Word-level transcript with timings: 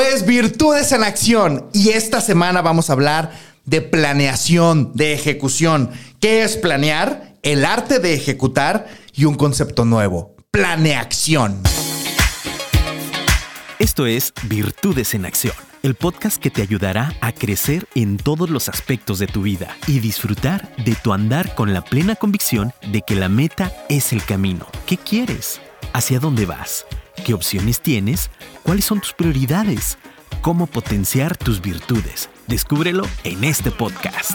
Es 0.00 0.24
Virtudes 0.24 0.92
en 0.92 1.02
Acción 1.02 1.68
y 1.72 1.90
esta 1.90 2.20
semana 2.20 2.62
vamos 2.62 2.88
a 2.88 2.92
hablar 2.92 3.32
de 3.64 3.80
planeación, 3.80 4.92
de 4.94 5.12
ejecución. 5.12 5.90
¿Qué 6.20 6.44
es 6.44 6.56
planear? 6.56 7.34
El 7.42 7.64
arte 7.64 7.98
de 7.98 8.14
ejecutar 8.14 8.86
y 9.14 9.24
un 9.24 9.34
concepto 9.34 9.84
nuevo, 9.84 10.36
planeacción. 10.52 11.62
Esto 13.80 14.06
es 14.06 14.32
Virtudes 14.44 15.14
en 15.14 15.26
Acción, 15.26 15.54
el 15.82 15.96
podcast 15.96 16.40
que 16.40 16.50
te 16.50 16.62
ayudará 16.62 17.14
a 17.20 17.32
crecer 17.32 17.88
en 17.96 18.18
todos 18.18 18.50
los 18.50 18.68
aspectos 18.68 19.18
de 19.18 19.26
tu 19.26 19.42
vida 19.42 19.76
y 19.88 19.98
disfrutar 19.98 20.74
de 20.84 20.94
tu 20.94 21.12
andar 21.12 21.54
con 21.56 21.72
la 21.72 21.82
plena 21.82 22.14
convicción 22.14 22.72
de 22.92 23.02
que 23.02 23.16
la 23.16 23.28
meta 23.28 23.72
es 23.88 24.12
el 24.12 24.24
camino. 24.24 24.66
¿Qué 24.86 24.96
quieres? 24.96 25.60
¿Hacia 25.92 26.20
dónde 26.20 26.46
vas? 26.46 26.86
¿Qué 27.28 27.34
opciones 27.34 27.82
tienes? 27.82 28.30
¿Cuáles 28.62 28.86
son 28.86 29.02
tus 29.02 29.12
prioridades? 29.12 29.98
¿Cómo 30.40 30.66
potenciar 30.66 31.36
tus 31.36 31.60
virtudes? 31.60 32.30
Descúbrelo 32.46 33.04
en 33.22 33.44
este 33.44 33.70
podcast. 33.70 34.30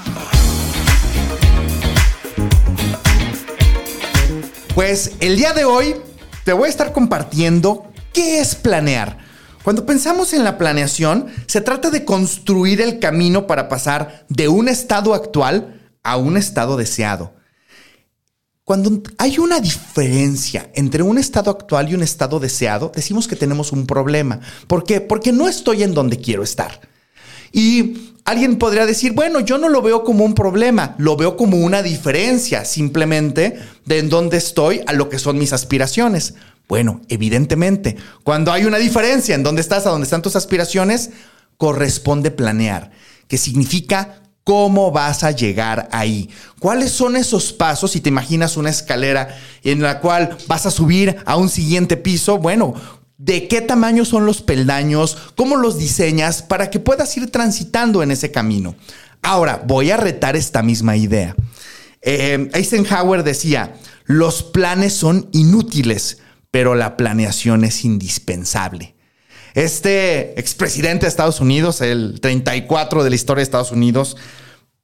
Pues 4.75 5.13
el 5.21 5.37
día 5.37 5.53
de 5.53 5.65
hoy 5.65 5.95
te 6.43 6.53
voy 6.53 6.67
a 6.67 6.69
estar 6.69 6.93
compartiendo 6.93 7.91
qué 8.13 8.39
es 8.39 8.53
planear. 8.53 9.17
Cuando 9.63 9.87
pensamos 9.87 10.31
en 10.33 10.43
la 10.43 10.59
planeación, 10.59 11.33
se 11.47 11.61
trata 11.61 11.89
de 11.89 12.05
construir 12.05 12.79
el 12.79 12.99
camino 12.99 13.47
para 13.47 13.69
pasar 13.69 14.23
de 14.29 14.49
un 14.49 14.69
estado 14.69 15.15
actual 15.15 15.81
a 16.03 16.17
un 16.17 16.37
estado 16.37 16.77
deseado. 16.77 17.33
Cuando 18.65 19.03
hay 19.17 19.39
una 19.39 19.59
diferencia 19.59 20.69
entre 20.73 21.03
un 21.03 21.17
estado 21.17 21.51
actual 21.51 21.89
y 21.89 21.95
un 21.95 22.01
estado 22.01 22.39
deseado, 22.39 22.93
decimos 22.95 23.27
que 23.27 23.35
tenemos 23.35 23.73
un 23.73 23.85
problema. 23.85 24.39
¿Por 24.67 24.85
qué? 24.85 25.01
Porque 25.01 25.33
no 25.33 25.49
estoy 25.49 25.83
en 25.83 25.93
donde 25.93 26.17
quiero 26.17 26.43
estar. 26.43 26.79
Y 27.51 28.13
alguien 28.23 28.57
podría 28.57 28.85
decir, 28.85 29.11
bueno, 29.11 29.41
yo 29.41 29.57
no 29.57 29.67
lo 29.67 29.81
veo 29.81 30.05
como 30.05 30.23
un 30.23 30.33
problema, 30.33 30.95
lo 30.97 31.17
veo 31.17 31.35
como 31.35 31.57
una 31.57 31.83
diferencia 31.83 32.63
simplemente 32.63 33.59
de 33.85 33.99
en 33.99 34.07
dónde 34.07 34.37
estoy 34.37 34.79
a 34.87 34.93
lo 34.93 35.09
que 35.09 35.19
son 35.19 35.37
mis 35.37 35.51
aspiraciones. 35.51 36.35
Bueno, 36.69 37.01
evidentemente, 37.09 37.97
cuando 38.23 38.53
hay 38.53 38.63
una 38.63 38.77
diferencia 38.77 39.35
en 39.35 39.43
dónde 39.43 39.61
estás 39.61 39.85
a 39.85 39.89
dónde 39.89 40.05
están 40.05 40.21
tus 40.21 40.37
aspiraciones, 40.37 41.09
corresponde 41.57 42.31
planear, 42.31 42.91
que 43.27 43.37
significa 43.37 44.22
¿Cómo 44.43 44.91
vas 44.91 45.23
a 45.23 45.31
llegar 45.31 45.87
ahí? 45.91 46.29
¿Cuáles 46.59 46.91
son 46.91 47.15
esos 47.15 47.53
pasos? 47.53 47.91
Si 47.91 48.01
te 48.01 48.09
imaginas 48.09 48.57
una 48.57 48.69
escalera 48.69 49.37
en 49.63 49.81
la 49.81 50.01
cual 50.01 50.37
vas 50.47 50.65
a 50.65 50.71
subir 50.71 51.15
a 51.25 51.37
un 51.37 51.47
siguiente 51.47 51.95
piso, 51.95 52.39
bueno, 52.39 52.73
¿de 53.17 53.47
qué 53.47 53.61
tamaño 53.61 54.03
son 54.03 54.25
los 54.25 54.41
peldaños? 54.41 55.17
¿Cómo 55.35 55.55
los 55.55 55.77
diseñas 55.77 56.41
para 56.41 56.69
que 56.69 56.79
puedas 56.79 57.15
ir 57.15 57.31
transitando 57.31 58.03
en 58.03 58.11
ese 58.11 58.31
camino? 58.31 58.75
Ahora, 59.21 59.63
voy 59.65 59.91
a 59.91 59.97
retar 59.97 60.35
esta 60.35 60.61
misma 60.61 60.97
idea. 60.97 61.35
Eh, 62.01 62.49
Eisenhower 62.53 63.23
decía, 63.23 63.75
los 64.03 64.43
planes 64.43 64.93
son 64.93 65.29
inútiles, 65.31 66.17
pero 66.51 66.75
la 66.75 66.97
planeación 66.97 67.63
es 67.63 67.85
indispensable. 67.85 68.92
Este 69.53 70.39
expresidente 70.39 71.05
de 71.05 71.09
Estados 71.09 71.39
Unidos, 71.39 71.81
el 71.81 72.19
34 72.19 73.03
de 73.03 73.09
la 73.09 73.15
historia 73.15 73.39
de 73.39 73.43
Estados 73.43 73.71
Unidos, 73.71 74.17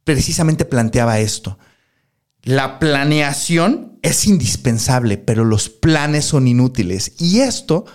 precisamente 0.03 0.65
planteaba 0.65 1.19
esto. 1.19 1.57
La 2.43 2.79
planeación 2.79 3.99
es 4.01 4.25
indispensable, 4.25 5.17
pero 5.17 5.43
los 5.43 5.69
planes 5.69 6.25
son 6.25 6.47
inútiles. 6.47 7.13
Y 7.19 7.39
esto 7.39 7.85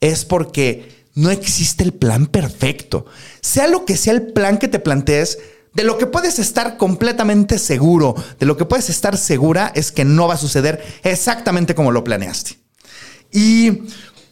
es 0.00 0.24
porque 0.24 1.06
no 1.14 1.30
existe 1.30 1.84
el 1.84 1.92
plan 1.92 2.26
perfecto. 2.26 3.06
Sea 3.40 3.68
lo 3.68 3.84
que 3.84 3.96
sea 3.96 4.14
el 4.14 4.32
plan 4.32 4.58
que 4.58 4.68
te 4.68 4.78
plantees, 4.78 5.38
de 5.74 5.84
lo 5.84 5.96
que 5.98 6.06
puedes 6.06 6.38
estar 6.38 6.76
completamente 6.76 7.58
seguro, 7.58 8.14
de 8.38 8.46
lo 8.46 8.56
que 8.56 8.64
puedes 8.64 8.90
estar 8.90 9.16
segura 9.16 9.72
es 9.74 9.92
que 9.92 10.04
no 10.04 10.28
va 10.28 10.34
a 10.34 10.38
suceder 10.38 10.84
exactamente 11.02 11.74
como 11.74 11.92
lo 11.92 12.04
planeaste. 12.04 12.58
Y 13.32 13.84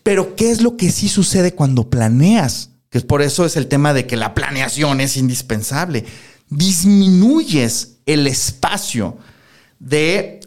pero 0.03 0.37
¿qué 0.37 0.51
es 0.51 0.63
lo 0.63 0.77
que 0.77 0.91
sí 0.91 1.09
sucede 1.09 1.55
cuando 1.55 1.91
planeas? 1.91 2.71
Que 2.91 3.01
por 3.01 3.23
eso 3.23 3.45
es 3.45 3.57
el 3.57 3.69
tema 3.69 3.95
de 3.95 4.07
que 4.07 4.17
la 4.17 4.35
planeación 4.35 5.01
es 5.01 5.17
indispensable. 5.17 6.05
Disminuyes 6.49 7.99
el 8.07 8.27
espacio 8.27 9.19
de 9.79 10.41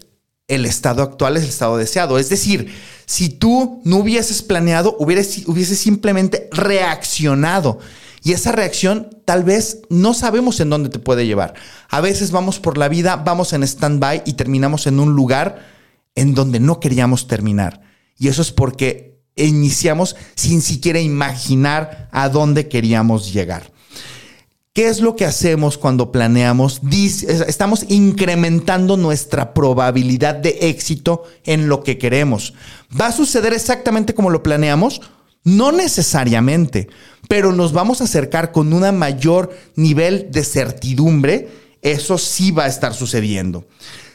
el 0.47 0.65
estado 0.65 1.03
actual 1.03 1.37
es 1.37 1.43
el 1.43 1.49
estado 1.49 1.77
deseado. 1.77 2.19
Es 2.19 2.29
decir, 2.29 2.73
si 3.05 3.29
tú 3.29 3.81
no 3.85 3.97
hubieses 3.97 4.41
planeado, 4.41 4.95
hubieses, 4.99 5.47
hubieses 5.47 5.79
simplemente 5.79 6.49
reaccionado. 6.51 7.79
Y 8.23 8.31
esa 8.31 8.51
reacción 8.51 9.09
tal 9.25 9.43
vez 9.43 9.81
no 9.89 10.13
sabemos 10.13 10.59
en 10.59 10.69
dónde 10.69 10.89
te 10.89 10.99
puede 10.99 11.25
llevar. 11.25 11.55
A 11.89 12.01
veces 12.01 12.31
vamos 12.31 12.59
por 12.59 12.77
la 12.77 12.87
vida, 12.87 13.17
vamos 13.17 13.53
en 13.53 13.63
stand-by 13.63 14.23
y 14.25 14.33
terminamos 14.33 14.87
en 14.87 14.99
un 14.99 15.13
lugar 15.13 15.65
en 16.15 16.33
donde 16.33 16.59
no 16.59 16.79
queríamos 16.79 17.27
terminar. 17.27 17.81
Y 18.17 18.29
eso 18.29 18.41
es 18.41 18.51
porque 18.51 19.12
iniciamos 19.35 20.15
sin 20.35 20.61
siquiera 20.61 20.99
imaginar 20.99 22.09
a 22.11 22.29
dónde 22.29 22.67
queríamos 22.67 23.33
llegar. 23.33 23.71
¿Qué 24.73 24.87
es 24.87 25.01
lo 25.01 25.15
que 25.15 25.25
hacemos 25.25 25.77
cuando 25.77 26.11
planeamos? 26.11 26.81
Estamos 27.47 27.85
incrementando 27.89 28.97
nuestra 28.97 29.53
probabilidad 29.53 30.33
de 30.33 30.57
éxito 30.61 31.25
en 31.43 31.69
lo 31.69 31.83
que 31.83 31.99
queremos. 31.99 32.55
¿Va 32.99 33.07
a 33.07 33.11
suceder 33.11 33.53
exactamente 33.53 34.15
como 34.15 34.31
lo 34.31 34.41
planeamos? 34.41 35.01
No 35.43 35.71
necesariamente, 35.71 36.87
pero 37.27 37.51
nos 37.51 37.71
vamos 37.71 38.01
a 38.01 38.05
acercar 38.05 38.51
con 38.51 38.73
un 38.73 38.97
mayor 38.97 39.55
nivel 39.75 40.29
de 40.31 40.43
certidumbre. 40.43 41.49
Eso 41.83 42.17
sí 42.17 42.49
va 42.49 42.63
a 42.63 42.69
estar 42.69 42.95
sucediendo. 42.95 43.67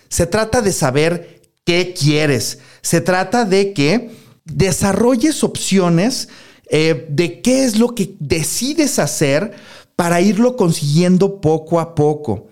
Se 0.08 0.26
trata 0.26 0.60
de 0.60 0.72
saber 0.72 1.42
qué 1.64 1.94
quieres. 1.96 2.58
Se 2.82 3.00
trata 3.00 3.44
de 3.44 3.72
que 3.74 4.10
desarrolles 4.48 5.44
opciones 5.44 6.28
eh, 6.70 7.06
de 7.08 7.40
qué 7.40 7.64
es 7.64 7.78
lo 7.78 7.94
que 7.94 8.14
decides 8.18 8.98
hacer 8.98 9.54
para 9.96 10.20
irlo 10.20 10.56
consiguiendo 10.56 11.40
poco 11.40 11.80
a 11.80 11.94
poco. 11.94 12.48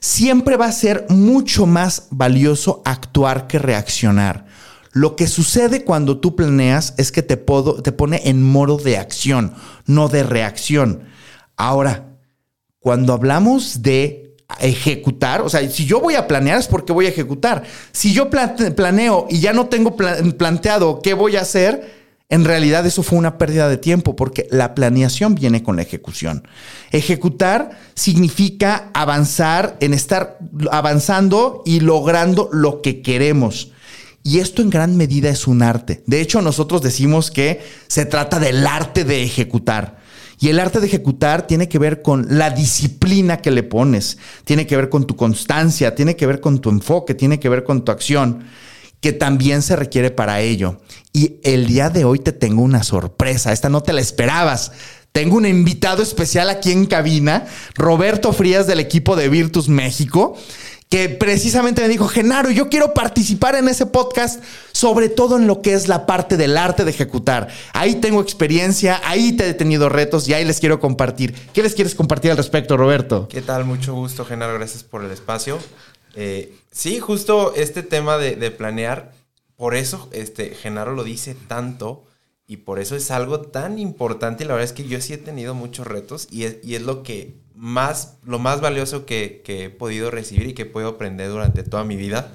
Siempre 0.00 0.56
va 0.56 0.66
a 0.66 0.72
ser 0.72 1.06
mucho 1.08 1.66
más 1.66 2.08
valioso 2.10 2.82
actuar 2.84 3.46
que 3.46 3.58
reaccionar. 3.58 4.46
Lo 4.92 5.16
que 5.16 5.26
sucede 5.26 5.84
cuando 5.84 6.20
tú 6.20 6.36
planeas 6.36 6.94
es 6.98 7.10
que 7.10 7.22
te, 7.22 7.36
te 7.36 7.92
pone 7.92 8.20
en 8.24 8.42
modo 8.42 8.76
de 8.76 8.98
acción, 8.98 9.54
no 9.86 10.08
de 10.08 10.22
reacción. 10.22 11.04
Ahora, 11.56 12.18
cuando 12.78 13.12
hablamos 13.12 13.82
de 13.82 14.23
ejecutar. 14.60 15.42
O 15.42 15.48
sea, 15.48 15.68
si 15.68 15.86
yo 15.86 16.00
voy 16.00 16.14
a 16.14 16.26
planear 16.26 16.58
es 16.58 16.66
porque 16.66 16.92
voy 16.92 17.06
a 17.06 17.10
ejecutar. 17.10 17.62
Si 17.92 18.12
yo 18.12 18.30
planeo 18.30 19.26
y 19.28 19.40
ya 19.40 19.52
no 19.52 19.66
tengo 19.66 19.96
planteado 19.96 21.00
qué 21.02 21.14
voy 21.14 21.36
a 21.36 21.42
hacer, 21.42 22.04
en 22.30 22.44
realidad 22.44 22.86
eso 22.86 23.02
fue 23.02 23.18
una 23.18 23.38
pérdida 23.38 23.68
de 23.68 23.76
tiempo 23.76 24.16
porque 24.16 24.46
la 24.50 24.74
planeación 24.74 25.34
viene 25.34 25.62
con 25.62 25.76
la 25.76 25.82
ejecución. 25.82 26.48
Ejecutar 26.90 27.78
significa 27.94 28.90
avanzar 28.94 29.76
en 29.80 29.94
estar 29.94 30.38
avanzando 30.70 31.62
y 31.64 31.80
logrando 31.80 32.48
lo 32.52 32.82
que 32.82 33.02
queremos. 33.02 33.72
Y 34.22 34.38
esto 34.38 34.62
en 34.62 34.70
gran 34.70 34.96
medida 34.96 35.28
es 35.28 35.46
un 35.46 35.62
arte. 35.62 36.02
De 36.06 36.22
hecho, 36.22 36.40
nosotros 36.40 36.80
decimos 36.80 37.30
que 37.30 37.60
se 37.88 38.06
trata 38.06 38.40
del 38.40 38.66
arte 38.66 39.04
de 39.04 39.22
ejecutar. 39.22 39.98
Y 40.40 40.48
el 40.48 40.60
arte 40.60 40.80
de 40.80 40.86
ejecutar 40.86 41.46
tiene 41.46 41.68
que 41.68 41.78
ver 41.78 42.02
con 42.02 42.26
la 42.28 42.50
disciplina 42.50 43.38
que 43.38 43.50
le 43.50 43.62
pones, 43.62 44.18
tiene 44.44 44.66
que 44.66 44.76
ver 44.76 44.88
con 44.88 45.06
tu 45.06 45.16
constancia, 45.16 45.94
tiene 45.94 46.16
que 46.16 46.26
ver 46.26 46.40
con 46.40 46.60
tu 46.60 46.70
enfoque, 46.70 47.14
tiene 47.14 47.38
que 47.38 47.48
ver 47.48 47.64
con 47.64 47.84
tu 47.84 47.92
acción, 47.92 48.44
que 49.00 49.12
también 49.12 49.62
se 49.62 49.76
requiere 49.76 50.10
para 50.10 50.40
ello. 50.40 50.80
Y 51.12 51.36
el 51.44 51.66
día 51.66 51.90
de 51.90 52.04
hoy 52.04 52.18
te 52.18 52.32
tengo 52.32 52.62
una 52.62 52.82
sorpresa, 52.82 53.52
esta 53.52 53.68
no 53.68 53.82
te 53.82 53.92
la 53.92 54.00
esperabas. 54.00 54.72
Tengo 55.12 55.36
un 55.36 55.46
invitado 55.46 56.02
especial 56.02 56.50
aquí 56.50 56.72
en 56.72 56.86
cabina, 56.86 57.46
Roberto 57.76 58.32
Frías 58.32 58.66
del 58.66 58.80
equipo 58.80 59.14
de 59.14 59.28
Virtus 59.28 59.68
México 59.68 60.36
que 60.94 61.08
precisamente 61.08 61.82
me 61.82 61.88
dijo, 61.88 62.06
Genaro, 62.06 62.52
yo 62.52 62.68
quiero 62.68 62.94
participar 62.94 63.56
en 63.56 63.66
ese 63.66 63.84
podcast, 63.84 64.40
sobre 64.70 65.08
todo 65.08 65.38
en 65.38 65.48
lo 65.48 65.60
que 65.60 65.72
es 65.72 65.88
la 65.88 66.06
parte 66.06 66.36
del 66.36 66.56
arte 66.56 66.84
de 66.84 66.92
ejecutar. 66.92 67.48
Ahí 67.72 67.96
tengo 67.96 68.22
experiencia, 68.22 69.00
ahí 69.02 69.32
te 69.32 69.48
he 69.48 69.54
tenido 69.54 69.88
retos 69.88 70.28
y 70.28 70.34
ahí 70.34 70.44
les 70.44 70.60
quiero 70.60 70.78
compartir. 70.78 71.34
¿Qué 71.52 71.64
les 71.64 71.74
quieres 71.74 71.96
compartir 71.96 72.30
al 72.30 72.36
respecto, 72.36 72.76
Roberto? 72.76 73.26
¿Qué 73.26 73.42
tal? 73.42 73.64
Mucho 73.64 73.92
gusto, 73.92 74.24
Genaro, 74.24 74.54
gracias 74.54 74.84
por 74.84 75.02
el 75.02 75.10
espacio. 75.10 75.58
Eh, 76.14 76.54
sí, 76.70 77.00
justo 77.00 77.56
este 77.56 77.82
tema 77.82 78.16
de, 78.16 78.50
planear, 78.52 79.10
por 79.56 79.74
eso 79.74 80.08
este, 80.12 80.50
Genaro 80.50 80.94
lo 80.94 81.02
dice 81.02 81.34
tanto 81.48 82.04
y 82.46 82.58
por 82.58 82.78
eso 82.78 82.94
es 82.94 83.10
algo 83.10 83.40
tan 83.40 83.80
importante. 83.80 84.44
La 84.44 84.54
verdad 84.54 84.70
es 84.70 84.72
que 84.72 84.86
yo 84.86 85.00
sí 85.00 85.14
he 85.14 85.18
tenido 85.18 85.54
muchos 85.54 85.88
retos 85.88 86.28
y 86.30 86.44
y 86.62 86.76
es 86.76 86.82
lo 86.82 87.02
que 87.02 87.42
más, 87.54 88.16
lo 88.24 88.38
más 88.38 88.60
valioso 88.60 89.06
que, 89.06 89.42
he 89.46 89.70
podido 89.70 90.10
recibir 90.10 90.48
y 90.48 90.54
que 90.54 90.66
puedo 90.66 90.88
aprender 90.88 91.30
durante 91.30 91.62
toda 91.62 91.84
mi 91.84 91.96
vida. 91.96 92.32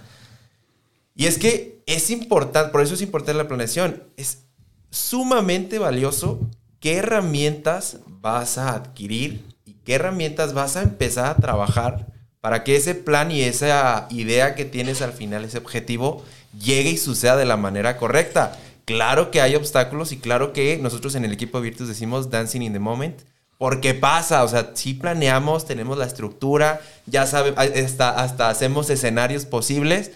Y 1.15 1.25
es 1.25 1.37
que 1.37 1.81
es 1.85 2.09
importante, 2.09 2.71
por 2.71 2.81
eso 2.81 2.93
es 2.93 3.01
importante 3.01 3.37
la 3.37 3.47
planeación, 3.47 4.03
es 4.15 4.43
sumamente 4.89 5.77
valioso 5.77 6.39
qué 6.79 6.97
herramientas 6.97 7.99
vas 8.07 8.57
a 8.57 8.73
adquirir 8.73 9.43
y 9.65 9.73
qué 9.83 9.95
herramientas 9.95 10.53
vas 10.53 10.77
a 10.77 10.81
empezar 10.81 11.25
a 11.25 11.35
trabajar 11.35 12.07
para 12.41 12.63
que 12.63 12.77
ese 12.77 12.95
plan 12.95 13.31
y 13.31 13.41
esa 13.41 14.07
idea 14.09 14.55
que 14.55 14.65
tienes 14.65 15.01
al 15.01 15.11
final, 15.11 15.43
ese 15.43 15.57
objetivo, 15.57 16.23
llegue 16.57 16.91
y 16.91 16.97
suceda 16.97 17.35
de 17.35 17.45
la 17.45 17.57
manera 17.57 17.97
correcta. 17.97 18.57
Claro 18.85 19.29
que 19.29 19.41
hay 19.41 19.55
obstáculos 19.55 20.11
y 20.13 20.17
claro 20.17 20.53
que 20.53 20.77
nosotros 20.77 21.15
en 21.15 21.25
el 21.25 21.33
equipo 21.33 21.59
Virtus 21.59 21.89
decimos 21.89 22.29
dancing 22.29 22.61
in 22.61 22.73
the 22.73 22.79
moment, 22.79 23.19
porque 23.59 23.93
pasa, 23.93 24.45
o 24.45 24.47
sea, 24.47 24.71
si 24.73 24.93
planeamos, 24.93 25.65
tenemos 25.65 25.97
la 25.97 26.05
estructura, 26.05 26.79
ya 27.05 27.27
sabe, 27.27 27.53
hasta, 27.57 28.11
hasta 28.11 28.49
hacemos 28.49 28.89
escenarios 28.89 29.45
posibles, 29.45 30.11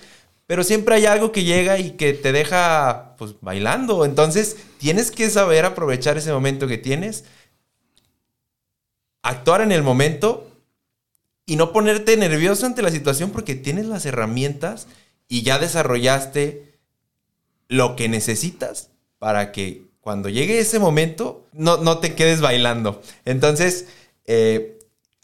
pero 0.47 0.63
siempre 0.63 0.95
hay 0.95 1.07
algo 1.07 1.33
que 1.33 1.43
llega 1.43 1.77
y 1.77 1.91
que 1.91 2.13
te 2.13 2.31
deja 2.31 3.17
pues 3.17 3.35
bailando. 3.41 4.05
Entonces, 4.05 4.55
tienes 4.77 5.11
que 5.11 5.29
saber 5.29 5.65
aprovechar 5.65 6.17
ese 6.17 6.31
momento 6.31 6.69
que 6.69 6.77
tienes, 6.77 7.25
actuar 9.23 9.59
en 9.59 9.73
el 9.73 9.83
momento 9.83 10.49
y 11.45 11.57
no 11.57 11.73
ponerte 11.73 12.15
nervioso 12.15 12.65
ante 12.65 12.81
la 12.81 12.91
situación 12.91 13.31
porque 13.31 13.55
tienes 13.55 13.87
las 13.87 14.05
herramientas 14.05 14.87
y 15.27 15.41
ya 15.41 15.59
desarrollaste 15.59 16.79
lo 17.67 17.97
que 17.97 18.07
necesitas 18.07 18.89
para 19.19 19.51
que 19.51 19.92
cuando 20.03 20.27
llegue 20.27 20.59
ese 20.59 20.79
momento 20.79 21.47
no, 21.53 21.77
no 21.77 21.99
te 21.99 22.13
quedes 22.13 22.41
bailando. 22.41 23.01
Entonces, 23.23 23.87
eh, 24.25 24.77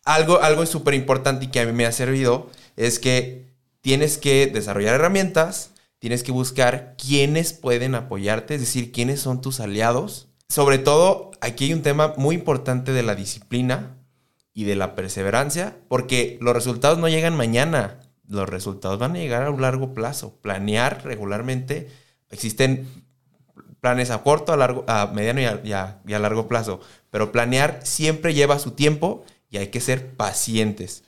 algo, 0.05 0.41
algo 0.41 0.65
súper 0.65 0.93
importante 0.93 1.45
y 1.45 1.47
que 1.49 1.59
a 1.59 1.65
mí 1.65 1.73
me 1.73 1.85
ha 1.85 1.91
servido 1.91 2.49
es 2.77 2.97
que 2.97 3.51
tienes 3.81 4.17
que 4.17 4.47
desarrollar 4.47 4.95
herramientas, 4.95 5.71
tienes 5.99 6.23
que 6.23 6.31
buscar 6.31 6.95
quiénes 6.97 7.51
pueden 7.51 7.93
apoyarte, 7.93 8.55
es 8.55 8.61
decir, 8.61 8.93
quiénes 8.93 9.19
son 9.19 9.41
tus 9.41 9.59
aliados. 9.59 10.29
Sobre 10.47 10.77
todo, 10.77 11.31
aquí 11.41 11.65
hay 11.65 11.73
un 11.73 11.81
tema 11.81 12.13
muy 12.15 12.35
importante 12.35 12.93
de 12.93 13.03
la 13.03 13.15
disciplina 13.15 13.97
y 14.53 14.63
de 14.63 14.77
la 14.77 14.95
perseverancia, 14.95 15.75
porque 15.89 16.37
los 16.39 16.53
resultados 16.53 16.97
no 16.99 17.09
llegan 17.09 17.35
mañana, 17.35 17.99
los 18.29 18.47
resultados 18.47 18.97
van 18.97 19.17
a 19.17 19.19
llegar 19.19 19.43
a 19.43 19.51
un 19.51 19.61
largo 19.61 19.93
plazo. 19.93 20.39
Planear 20.41 21.03
regularmente, 21.03 21.89
existen 22.29 22.87
planes 23.81 24.11
a 24.11 24.23
corto, 24.23 24.53
a, 24.53 24.57
largo, 24.57 24.83
a 24.87 25.07
mediano 25.07 25.41
y 25.41 25.73
a, 25.73 25.99
y 26.05 26.13
a 26.13 26.19
largo 26.19 26.47
plazo, 26.47 26.79
pero 27.11 27.31
planear 27.31 27.79
siempre 27.83 28.33
lleva 28.33 28.59
su 28.59 28.71
tiempo 28.71 29.23
y 29.49 29.57
hay 29.57 29.67
que 29.67 29.81
ser 29.81 30.15
pacientes. 30.15 31.03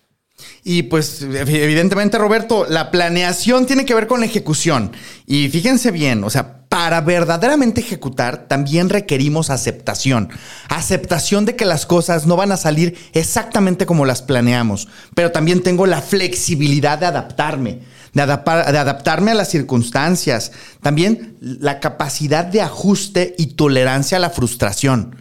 Y 0.63 0.83
pues 0.83 1.21
evidentemente 1.21 2.17
Roberto, 2.17 2.65
la 2.67 2.91
planeación 2.91 3.65
tiene 3.65 3.85
que 3.85 3.93
ver 3.93 4.07
con 4.07 4.19
la 4.19 4.25
ejecución. 4.25 4.91
Y 5.27 5.49
fíjense 5.49 5.91
bien, 5.91 6.23
o 6.23 6.29
sea, 6.29 6.61
para 6.67 7.01
verdaderamente 7.01 7.81
ejecutar 7.81 8.47
también 8.47 8.89
requerimos 8.89 9.49
aceptación. 9.49 10.29
Aceptación 10.69 11.45
de 11.45 11.55
que 11.55 11.65
las 11.65 11.85
cosas 11.85 12.25
no 12.25 12.35
van 12.35 12.51
a 12.51 12.57
salir 12.57 12.97
exactamente 13.13 13.85
como 13.85 14.05
las 14.05 14.21
planeamos, 14.21 14.87
pero 15.15 15.31
también 15.31 15.63
tengo 15.63 15.85
la 15.85 16.01
flexibilidad 16.01 16.97
de 16.97 17.07
adaptarme. 17.07 17.79
De, 18.13 18.25
de 18.25 18.77
adaptarme 18.77 19.31
a 19.31 19.35
las 19.35 19.49
circunstancias, 19.49 20.51
también 20.81 21.37
la 21.39 21.79
capacidad 21.79 22.45
de 22.45 22.61
ajuste 22.61 23.35
y 23.37 23.53
tolerancia 23.53 24.17
a 24.17 24.19
la 24.19 24.29
frustración. 24.29 25.15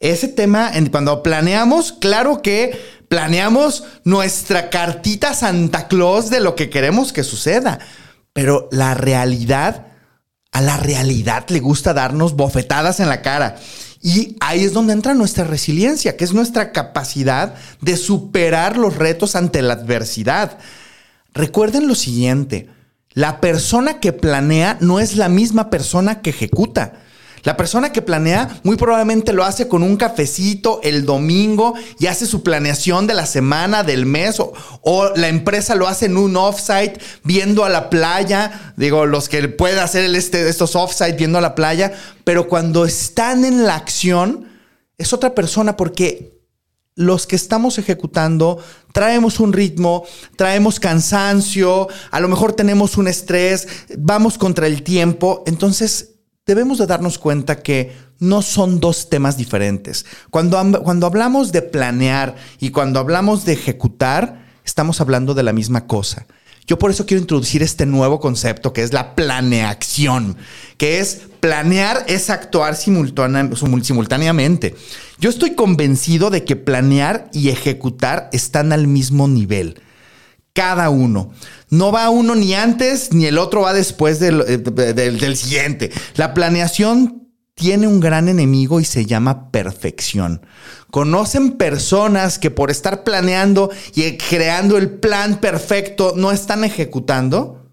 Ese 0.00 0.28
tema, 0.28 0.70
cuando 0.90 1.22
planeamos, 1.22 1.92
claro 1.92 2.40
que 2.40 2.80
planeamos 3.08 3.84
nuestra 4.04 4.70
cartita 4.70 5.34
Santa 5.34 5.88
Claus 5.88 6.30
de 6.30 6.40
lo 6.40 6.54
que 6.54 6.70
queremos 6.70 7.12
que 7.12 7.22
suceda. 7.22 7.80
Pero 8.32 8.68
la 8.72 8.94
realidad, 8.94 9.88
a 10.52 10.62
la 10.62 10.78
realidad 10.78 11.44
le 11.48 11.60
gusta 11.60 11.92
darnos 11.92 12.34
bofetadas 12.34 13.00
en 13.00 13.10
la 13.10 13.20
cara. 13.20 13.56
Y 14.00 14.36
ahí 14.40 14.64
es 14.64 14.72
donde 14.72 14.94
entra 14.94 15.12
nuestra 15.12 15.44
resiliencia, 15.44 16.16
que 16.16 16.24
es 16.24 16.32
nuestra 16.32 16.72
capacidad 16.72 17.54
de 17.82 17.98
superar 17.98 18.78
los 18.78 18.96
retos 18.96 19.36
ante 19.36 19.60
la 19.60 19.74
adversidad. 19.74 20.56
Recuerden 21.34 21.86
lo 21.86 21.94
siguiente, 21.94 22.68
la 23.12 23.40
persona 23.40 24.00
que 24.00 24.12
planea 24.12 24.78
no 24.80 25.00
es 25.00 25.16
la 25.16 25.28
misma 25.28 25.70
persona 25.70 26.22
que 26.22 26.30
ejecuta. 26.30 26.94
La 27.42 27.56
persona 27.56 27.90
que 27.90 28.02
planea 28.02 28.60
muy 28.64 28.76
probablemente 28.76 29.32
lo 29.32 29.44
hace 29.44 29.66
con 29.66 29.82
un 29.82 29.96
cafecito 29.96 30.80
el 30.82 31.06
domingo 31.06 31.74
y 31.98 32.06
hace 32.06 32.26
su 32.26 32.42
planeación 32.42 33.06
de 33.06 33.14
la 33.14 33.24
semana, 33.24 33.82
del 33.82 34.04
mes, 34.04 34.36
o, 34.40 35.12
la 35.16 35.28
empresa 35.28 35.74
lo 35.74 35.88
hace 35.88 36.06
en 36.06 36.18
un 36.18 36.36
offsite 36.36 37.00
viendo 37.24 37.64
a 37.64 37.70
la 37.70 37.88
playa. 37.88 38.74
Digo, 38.76 39.06
los 39.06 39.28
que 39.28 39.48
pueden 39.48 39.78
hacer 39.78 40.04
el 40.04 40.16
este, 40.16 40.48
estos 40.48 40.76
offsite 40.76 41.16
viendo 41.16 41.38
a 41.38 41.42
la 41.42 41.54
playa, 41.54 41.92
pero 42.24 42.46
cuando 42.46 42.84
están 42.84 43.44
en 43.44 43.64
la 43.64 43.76
acción, 43.76 44.46
es 44.98 45.14
otra 45.14 45.34
persona 45.34 45.78
porque 45.78 46.39
los 46.96 47.26
que 47.26 47.36
estamos 47.36 47.78
ejecutando 47.78 48.58
traemos 48.92 49.40
un 49.40 49.52
ritmo, 49.52 50.04
traemos 50.36 50.80
cansancio, 50.80 51.88
a 52.10 52.20
lo 52.20 52.28
mejor 52.28 52.52
tenemos 52.52 52.96
un 52.96 53.08
estrés, 53.08 53.68
vamos 53.98 54.38
contra 54.38 54.66
el 54.66 54.82
tiempo. 54.82 55.42
Entonces, 55.46 56.16
debemos 56.46 56.78
de 56.78 56.86
darnos 56.86 57.18
cuenta 57.18 57.62
que 57.62 57.92
no 58.18 58.42
son 58.42 58.80
dos 58.80 59.08
temas 59.08 59.36
diferentes. 59.36 60.04
Cuando, 60.30 60.82
cuando 60.82 61.06
hablamos 61.06 61.52
de 61.52 61.62
planear 61.62 62.36
y 62.58 62.70
cuando 62.70 63.00
hablamos 63.00 63.44
de 63.44 63.54
ejecutar, 63.54 64.46
estamos 64.64 65.00
hablando 65.00 65.34
de 65.34 65.42
la 65.42 65.52
misma 65.52 65.86
cosa. 65.86 66.26
Yo 66.70 66.78
por 66.78 66.92
eso 66.92 67.04
quiero 67.04 67.20
introducir 67.20 67.64
este 67.64 67.84
nuevo 67.84 68.20
concepto 68.20 68.72
que 68.72 68.84
es 68.84 68.92
la 68.92 69.16
planeación, 69.16 70.36
que 70.76 71.00
es 71.00 71.22
planear 71.40 72.04
es 72.06 72.30
actuar 72.30 72.76
simultáneamente. 72.76 74.76
Yo 75.18 75.30
estoy 75.30 75.56
convencido 75.56 76.30
de 76.30 76.44
que 76.44 76.54
planear 76.54 77.28
y 77.32 77.48
ejecutar 77.48 78.30
están 78.32 78.72
al 78.72 78.86
mismo 78.86 79.26
nivel 79.26 79.82
cada 80.52 80.90
uno. 80.90 81.32
No 81.70 81.90
va 81.90 82.08
uno 82.08 82.36
ni 82.36 82.54
antes 82.54 83.12
ni 83.12 83.26
el 83.26 83.38
otro 83.38 83.62
va 83.62 83.72
después 83.72 84.20
del, 84.20 84.44
eh, 84.46 85.36
siguiente. 85.36 85.90
La 86.14 86.34
planeación 86.34 87.29
tiene 87.60 87.86
un 87.86 88.00
gran 88.00 88.30
enemigo 88.30 88.80
y 88.80 88.86
se 88.86 89.04
llama 89.04 89.50
perfección. 89.50 90.46
¿Conocen 90.90 91.58
personas 91.58 92.38
que 92.38 92.50
por 92.50 92.70
estar 92.70 93.04
planeando 93.04 93.70
y 93.94 94.16
creando 94.16 94.78
el 94.78 94.88
plan 94.88 95.40
perfecto 95.40 96.14
no 96.16 96.32
están 96.32 96.64
ejecutando? 96.64 97.70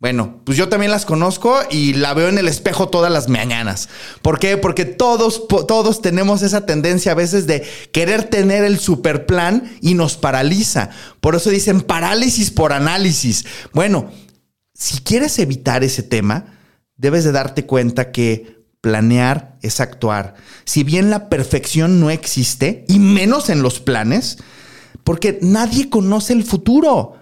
Bueno, 0.00 0.42
pues 0.44 0.58
yo 0.58 0.68
también 0.68 0.92
las 0.92 1.06
conozco 1.06 1.58
y 1.70 1.94
la 1.94 2.12
veo 2.12 2.28
en 2.28 2.36
el 2.36 2.46
espejo 2.46 2.90
todas 2.90 3.10
las 3.10 3.30
mañanas. 3.30 3.88
¿Por 4.20 4.38
qué? 4.38 4.58
Porque 4.58 4.84
todos, 4.84 5.48
todos 5.48 6.02
tenemos 6.02 6.42
esa 6.42 6.66
tendencia 6.66 7.12
a 7.12 7.14
veces 7.14 7.46
de 7.46 7.66
querer 7.90 8.24
tener 8.24 8.64
el 8.64 8.78
super 8.78 9.24
plan 9.24 9.78
y 9.80 9.94
nos 9.94 10.18
paraliza. 10.18 10.90
Por 11.22 11.36
eso 11.36 11.48
dicen 11.48 11.80
parálisis 11.80 12.50
por 12.50 12.74
análisis. 12.74 13.46
Bueno, 13.72 14.10
si 14.74 14.98
quieres 14.98 15.38
evitar 15.38 15.82
ese 15.84 16.02
tema, 16.02 16.58
debes 16.98 17.24
de 17.24 17.32
darte 17.32 17.64
cuenta 17.64 18.12
que 18.12 18.61
planear 18.82 19.56
es 19.62 19.80
actuar. 19.80 20.34
Si 20.64 20.82
bien 20.82 21.08
la 21.08 21.30
perfección 21.30 22.00
no 22.00 22.10
existe, 22.10 22.84
y 22.88 22.98
menos 22.98 23.48
en 23.48 23.62
los 23.62 23.80
planes, 23.80 24.38
porque 25.04 25.38
nadie 25.40 25.88
conoce 25.88 26.34
el 26.34 26.44
futuro. 26.44 27.14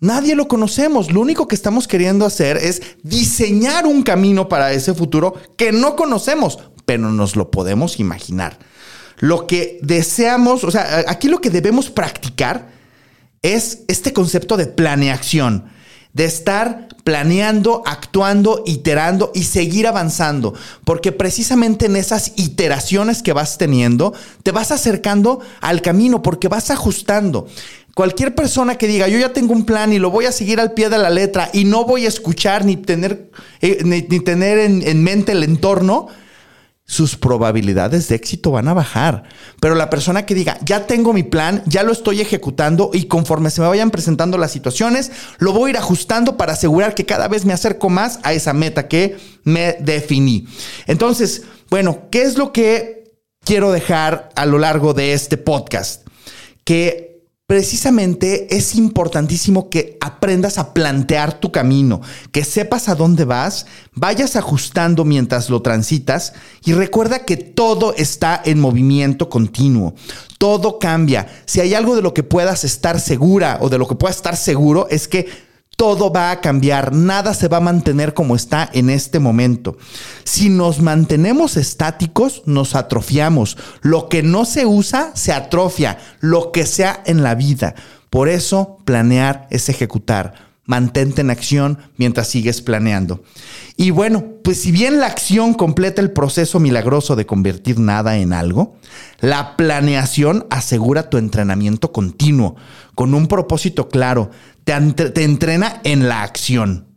Nadie 0.00 0.34
lo 0.34 0.48
conocemos. 0.48 1.12
Lo 1.12 1.20
único 1.20 1.46
que 1.46 1.54
estamos 1.54 1.86
queriendo 1.86 2.26
hacer 2.26 2.56
es 2.56 2.82
diseñar 3.04 3.86
un 3.86 4.02
camino 4.02 4.48
para 4.48 4.72
ese 4.72 4.94
futuro 4.94 5.34
que 5.56 5.70
no 5.70 5.94
conocemos, 5.94 6.58
pero 6.84 7.12
nos 7.12 7.36
lo 7.36 7.52
podemos 7.52 8.00
imaginar. 8.00 8.58
Lo 9.18 9.46
que 9.46 9.78
deseamos, 9.82 10.64
o 10.64 10.72
sea, 10.72 11.04
aquí 11.06 11.28
lo 11.28 11.40
que 11.40 11.50
debemos 11.50 11.90
practicar 11.90 12.72
es 13.42 13.82
este 13.86 14.12
concepto 14.12 14.56
de 14.56 14.66
planeación, 14.66 15.66
de 16.12 16.24
estar 16.24 16.88
planeando, 17.04 17.82
actuando, 17.86 18.62
iterando 18.66 19.32
y 19.34 19.44
seguir 19.44 19.86
avanzando, 19.86 20.54
porque 20.84 21.10
precisamente 21.10 21.86
en 21.86 21.96
esas 21.96 22.32
iteraciones 22.36 23.22
que 23.22 23.32
vas 23.32 23.58
teniendo, 23.58 24.12
te 24.42 24.52
vas 24.52 24.70
acercando 24.70 25.40
al 25.60 25.82
camino, 25.82 26.22
porque 26.22 26.48
vas 26.48 26.70
ajustando. 26.70 27.46
Cualquier 27.94 28.34
persona 28.34 28.76
que 28.76 28.86
diga, 28.86 29.08
yo 29.08 29.18
ya 29.18 29.32
tengo 29.32 29.52
un 29.52 29.64
plan 29.64 29.92
y 29.92 29.98
lo 29.98 30.10
voy 30.10 30.24
a 30.24 30.32
seguir 30.32 30.60
al 30.60 30.72
pie 30.72 30.88
de 30.88 30.98
la 30.98 31.10
letra 31.10 31.50
y 31.52 31.64
no 31.64 31.84
voy 31.84 32.06
a 32.06 32.08
escuchar 32.08 32.64
ni 32.64 32.76
tener, 32.76 33.30
eh, 33.60 33.80
ni, 33.84 34.02
tener 34.02 34.58
en, 34.58 34.86
en 34.86 35.02
mente 35.02 35.32
el 35.32 35.42
entorno, 35.42 36.08
sus 36.92 37.16
probabilidades 37.16 38.08
de 38.08 38.16
éxito 38.16 38.50
van 38.50 38.68
a 38.68 38.74
bajar. 38.74 39.22
Pero 39.60 39.74
la 39.74 39.88
persona 39.88 40.26
que 40.26 40.34
diga, 40.34 40.58
ya 40.62 40.86
tengo 40.86 41.14
mi 41.14 41.22
plan, 41.22 41.62
ya 41.64 41.84
lo 41.84 41.90
estoy 41.90 42.20
ejecutando 42.20 42.90
y 42.92 43.04
conforme 43.04 43.48
se 43.48 43.62
me 43.62 43.66
vayan 43.66 43.90
presentando 43.90 44.36
las 44.36 44.52
situaciones, 44.52 45.10
lo 45.38 45.54
voy 45.54 45.68
a 45.68 45.70
ir 45.70 45.76
ajustando 45.78 46.36
para 46.36 46.52
asegurar 46.52 46.94
que 46.94 47.06
cada 47.06 47.28
vez 47.28 47.46
me 47.46 47.54
acerco 47.54 47.88
más 47.88 48.20
a 48.24 48.34
esa 48.34 48.52
meta 48.52 48.88
que 48.88 49.16
me 49.42 49.78
definí. 49.80 50.46
Entonces, 50.86 51.44
bueno, 51.70 52.10
¿qué 52.10 52.24
es 52.24 52.36
lo 52.36 52.52
que 52.52 53.14
quiero 53.42 53.72
dejar 53.72 54.28
a 54.36 54.44
lo 54.44 54.58
largo 54.58 54.92
de 54.92 55.14
este 55.14 55.38
podcast? 55.38 56.06
Que 56.62 57.11
precisamente 57.52 58.56
es 58.56 58.76
importantísimo 58.76 59.68
que 59.68 59.98
aprendas 60.00 60.56
a 60.56 60.72
plantear 60.72 61.38
tu 61.38 61.52
camino, 61.52 62.00
que 62.30 62.46
sepas 62.46 62.88
a 62.88 62.94
dónde 62.94 63.26
vas, 63.26 63.66
vayas 63.94 64.36
ajustando 64.36 65.04
mientras 65.04 65.50
lo 65.50 65.60
transitas 65.60 66.32
y 66.64 66.72
recuerda 66.72 67.26
que 67.26 67.36
todo 67.36 67.92
está 67.94 68.40
en 68.42 68.58
movimiento 68.58 69.28
continuo. 69.28 69.94
Todo 70.38 70.78
cambia. 70.78 71.28
Si 71.44 71.60
hay 71.60 71.74
algo 71.74 71.94
de 71.94 72.00
lo 72.00 72.14
que 72.14 72.22
puedas 72.22 72.64
estar 72.64 72.98
segura 72.98 73.58
o 73.60 73.68
de 73.68 73.76
lo 73.76 73.86
que 73.86 73.96
puedas 73.96 74.16
estar 74.16 74.38
seguro 74.38 74.86
es 74.88 75.06
que 75.06 75.28
todo 75.76 76.12
va 76.12 76.30
a 76.30 76.40
cambiar, 76.40 76.92
nada 76.92 77.34
se 77.34 77.48
va 77.48 77.56
a 77.56 77.60
mantener 77.60 78.14
como 78.14 78.36
está 78.36 78.68
en 78.72 78.90
este 78.90 79.18
momento. 79.18 79.76
Si 80.24 80.48
nos 80.48 80.80
mantenemos 80.80 81.56
estáticos, 81.56 82.42
nos 82.46 82.74
atrofiamos. 82.74 83.56
Lo 83.80 84.08
que 84.08 84.22
no 84.22 84.44
se 84.44 84.66
usa, 84.66 85.10
se 85.14 85.32
atrofia, 85.32 85.98
lo 86.20 86.52
que 86.52 86.66
sea 86.66 87.02
en 87.06 87.22
la 87.22 87.34
vida. 87.34 87.74
Por 88.10 88.28
eso, 88.28 88.78
planear 88.84 89.48
es 89.50 89.68
ejecutar. 89.68 90.52
Mantente 90.64 91.22
en 91.22 91.30
acción 91.30 91.78
mientras 91.96 92.28
sigues 92.28 92.62
planeando. 92.62 93.24
Y 93.76 93.90
bueno, 93.90 94.24
pues 94.44 94.60
si 94.60 94.70
bien 94.70 95.00
la 95.00 95.06
acción 95.06 95.54
completa 95.54 96.00
el 96.00 96.12
proceso 96.12 96.60
milagroso 96.60 97.16
de 97.16 97.26
convertir 97.26 97.80
nada 97.80 98.18
en 98.18 98.32
algo, 98.32 98.76
la 99.20 99.56
planeación 99.56 100.46
asegura 100.50 101.10
tu 101.10 101.18
entrenamiento 101.18 101.90
continuo, 101.90 102.54
con 102.94 103.14
un 103.14 103.26
propósito 103.26 103.88
claro, 103.88 104.30
te, 104.64 105.24
entrena 105.24 105.80
en 105.84 106.08
la 106.08 106.22
acción. 106.22 106.88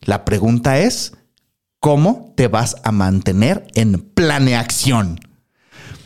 La 0.00 0.24
pregunta 0.24 0.78
es, 0.78 1.14
¿cómo 1.80 2.32
te 2.36 2.48
vas 2.48 2.76
a 2.84 2.92
mantener 2.92 3.66
en 3.74 4.00
planeación? 4.00 5.20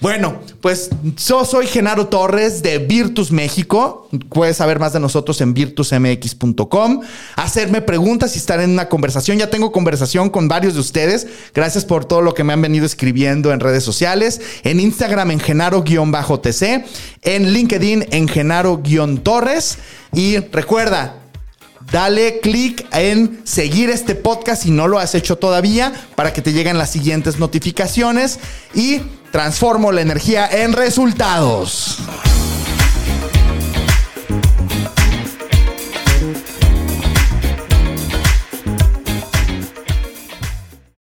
Bueno, 0.00 0.38
pues 0.60 0.90
yo 1.26 1.44
soy 1.44 1.66
Genaro 1.66 2.06
Torres 2.06 2.62
de 2.62 2.78
Virtus 2.78 3.32
México. 3.32 4.08
Puedes 4.28 4.58
saber 4.58 4.78
más 4.78 4.92
de 4.92 5.00
nosotros 5.00 5.40
en 5.40 5.54
virtusmx.com. 5.54 7.00
Hacerme 7.34 7.82
preguntas 7.82 8.36
y 8.36 8.38
estar 8.38 8.60
en 8.60 8.70
una 8.70 8.88
conversación. 8.88 9.38
Ya 9.38 9.50
tengo 9.50 9.72
conversación 9.72 10.30
con 10.30 10.46
varios 10.46 10.74
de 10.74 10.80
ustedes. 10.80 11.26
Gracias 11.52 11.84
por 11.84 12.04
todo 12.04 12.22
lo 12.22 12.32
que 12.32 12.44
me 12.44 12.52
han 12.52 12.62
venido 12.62 12.86
escribiendo 12.86 13.52
en 13.52 13.58
redes 13.58 13.82
sociales. 13.82 14.40
En 14.62 14.78
Instagram 14.78 15.32
en 15.32 15.40
Genaro-TC. 15.40 16.84
En 17.22 17.52
LinkedIn 17.52 18.06
en 18.12 18.28
Genaro-Torres. 18.28 19.78
Y 20.12 20.38
recuerda, 20.38 21.16
dale 21.90 22.38
clic 22.38 22.86
en 22.92 23.40
seguir 23.42 23.90
este 23.90 24.14
podcast 24.14 24.62
si 24.62 24.70
no 24.70 24.86
lo 24.86 25.00
has 25.00 25.16
hecho 25.16 25.36
todavía 25.36 25.92
para 26.14 26.32
que 26.32 26.40
te 26.40 26.52
lleguen 26.52 26.78
las 26.78 26.90
siguientes 26.90 27.40
notificaciones 27.40 28.38
y 28.74 29.00
transformo 29.30 29.92
la 29.92 30.00
energía 30.00 30.48
en 30.50 30.72
resultados. 30.72 31.98